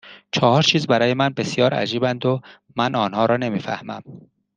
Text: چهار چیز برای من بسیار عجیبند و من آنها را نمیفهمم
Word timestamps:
چهار 0.31 0.63
چیز 0.63 0.87
برای 0.87 1.13
من 1.13 1.29
بسیار 1.29 1.73
عجیبند 1.73 2.25
و 2.25 2.41
من 2.75 2.95
آنها 2.95 3.25
را 3.25 3.37
نمیفهمم 3.37 4.01